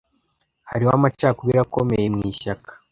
[0.69, 2.71] Hariho amacakubiri akomeye mu ishyaka.